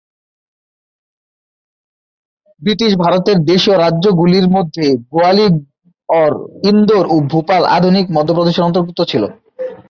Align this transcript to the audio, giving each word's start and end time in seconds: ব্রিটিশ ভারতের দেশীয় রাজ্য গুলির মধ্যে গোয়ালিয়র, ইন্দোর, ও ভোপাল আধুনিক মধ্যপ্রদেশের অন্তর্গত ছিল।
ব্রিটিশ 2.61 2.91
ভারতের 2.95 3.37
দেশীয় 3.51 3.75
রাজ্য 3.77 4.05
গুলির 4.11 4.47
মধ্যে 4.55 4.85
গোয়ালিয়র, 5.13 6.33
ইন্দোর, 6.69 7.05
ও 7.13 7.15
ভোপাল 7.31 7.63
আধুনিক 7.77 8.05
মধ্যপ্রদেশের 8.17 8.67
অন্তর্গত 8.67 8.99
ছিল। 9.11 9.23